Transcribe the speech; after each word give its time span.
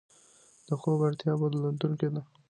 د 0.67 0.69
خوب 0.79 0.99
اړتیا 1.07 1.33
بدلېدونکې 1.41 2.07
ده. 2.13 2.21